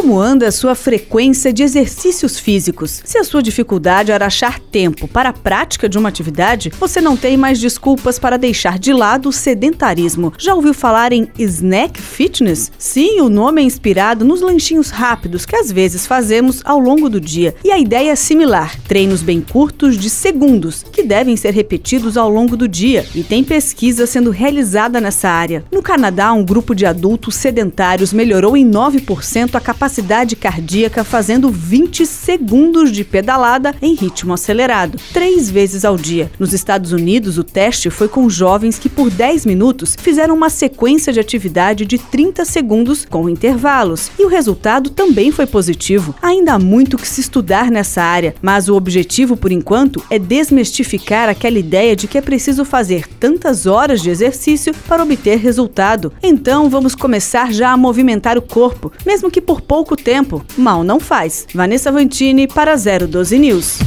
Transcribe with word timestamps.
Como 0.00 0.18
anda 0.18 0.48
a 0.48 0.50
sua 0.50 0.74
frequência 0.74 1.52
de 1.52 1.62
exercícios 1.62 2.38
físicos? 2.38 3.02
Se 3.04 3.18
a 3.18 3.22
sua 3.22 3.42
dificuldade 3.42 4.10
era 4.10 4.24
achar 4.24 4.58
tempo 4.58 5.06
para 5.06 5.28
a 5.28 5.32
prática 5.34 5.90
de 5.90 5.98
uma 5.98 6.08
atividade, 6.08 6.72
você 6.80 7.02
não 7.02 7.18
tem 7.18 7.36
mais 7.36 7.60
desculpas 7.60 8.18
para 8.18 8.38
deixar 8.38 8.78
de 8.78 8.94
lado 8.94 9.28
o 9.28 9.32
sedentarismo. 9.32 10.32
Já 10.38 10.54
ouviu 10.54 10.72
falar 10.72 11.12
em 11.12 11.28
snack 11.38 12.00
fitness? 12.00 12.72
Sim, 12.78 13.20
o 13.20 13.28
nome 13.28 13.60
é 13.60 13.64
inspirado 13.66 14.24
nos 14.24 14.40
lanchinhos 14.40 14.88
rápidos 14.88 15.44
que 15.44 15.54
às 15.54 15.70
vezes 15.70 16.06
fazemos 16.06 16.62
ao 16.64 16.78
longo 16.78 17.10
do 17.10 17.20
dia. 17.20 17.54
E 17.62 17.70
a 17.70 17.78
ideia 17.78 18.12
é 18.12 18.16
similar: 18.16 18.80
treinos 18.88 19.20
bem 19.20 19.42
curtos 19.42 19.98
de 19.98 20.08
segundos, 20.08 20.82
que 20.90 21.02
devem 21.02 21.36
ser 21.36 21.52
repetidos 21.52 22.16
ao 22.16 22.30
longo 22.30 22.56
do 22.56 22.66
dia. 22.66 23.04
E 23.14 23.22
tem 23.22 23.44
pesquisa 23.44 24.06
sendo 24.06 24.30
realizada 24.30 24.98
nessa 24.98 25.28
área. 25.28 25.62
No 25.70 25.82
Canadá, 25.82 26.32
um 26.32 26.42
grupo 26.42 26.74
de 26.74 26.86
adultos 26.86 27.34
sedentários 27.34 28.14
melhorou 28.14 28.56
em 28.56 28.66
9% 28.66 29.54
a 29.54 29.60
capacidade 29.60 29.89
capacidade 29.90 30.36
cardíaca 30.36 31.02
fazendo 31.02 31.50
20 31.50 32.06
segundos 32.06 32.92
de 32.92 33.04
pedalada 33.04 33.74
em 33.82 33.94
ritmo 33.94 34.32
acelerado, 34.32 34.96
três 35.12 35.50
vezes 35.50 35.84
ao 35.84 35.96
dia. 35.96 36.30
Nos 36.38 36.52
Estados 36.52 36.92
Unidos, 36.92 37.38
o 37.38 37.42
teste 37.42 37.90
foi 37.90 38.06
com 38.06 38.30
jovens 38.30 38.78
que, 38.78 38.88
por 38.88 39.10
10 39.10 39.46
minutos, 39.46 39.96
fizeram 40.00 40.36
uma 40.36 40.48
sequência 40.48 41.12
de 41.12 41.18
atividade 41.18 41.84
de 41.84 41.98
30 41.98 42.44
segundos 42.44 43.04
com 43.04 43.28
intervalos. 43.28 44.12
E 44.16 44.24
o 44.24 44.28
resultado 44.28 44.90
também 44.90 45.32
foi 45.32 45.44
positivo. 45.44 46.14
Ainda 46.22 46.52
há 46.52 46.58
muito 46.58 46.96
que 46.96 47.08
se 47.08 47.20
estudar 47.20 47.68
nessa 47.68 48.00
área, 48.00 48.36
mas 48.40 48.68
o 48.68 48.76
objetivo, 48.76 49.36
por 49.36 49.50
enquanto, 49.50 50.00
é 50.08 50.20
desmistificar 50.20 51.28
aquela 51.28 51.58
ideia 51.58 51.96
de 51.96 52.06
que 52.06 52.16
é 52.16 52.22
preciso 52.22 52.64
fazer 52.64 53.08
tantas 53.18 53.66
horas 53.66 54.00
de 54.00 54.08
exercício 54.08 54.72
para 54.86 55.02
obter 55.02 55.36
resultado. 55.38 56.12
Então, 56.22 56.70
vamos 56.70 56.94
começar 56.94 57.52
já 57.52 57.72
a 57.72 57.76
movimentar 57.76 58.38
o 58.38 58.42
corpo, 58.42 58.92
mesmo 59.04 59.30
que 59.30 59.40
por 59.40 59.62
pouco 59.80 59.96
tempo, 59.96 60.44
mal 60.58 60.84
não 60.84 61.00
faz. 61.00 61.46
Vanessa 61.54 61.90
Vantini 61.90 62.46
para 62.46 62.76
012 62.76 63.38
News. 63.38 63.78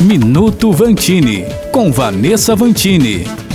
Minuto 0.00 0.72
Vantini, 0.72 1.44
com 1.70 1.92
Vanessa 1.92 2.56
Vantini. 2.56 3.45